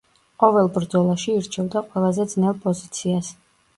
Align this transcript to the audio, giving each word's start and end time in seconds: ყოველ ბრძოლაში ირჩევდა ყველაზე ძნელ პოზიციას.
ყოველ 0.43 0.69
ბრძოლაში 0.77 1.35
ირჩევდა 1.41 1.85
ყველაზე 1.91 2.27
ძნელ 2.33 2.59
პოზიციას. 2.65 3.31